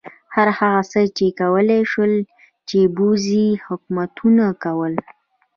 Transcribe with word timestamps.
هر 0.35 0.47
هغه 0.59 0.81
څه 0.91 0.99
یې 1.19 1.29
کولای 1.39 1.81
شول 1.91 2.13
چې 2.69 2.79
پوځي 2.95 3.45
حکومتونو 3.65 4.47
کول. 4.63 4.93